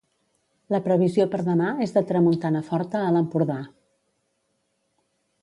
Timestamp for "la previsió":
0.75-1.27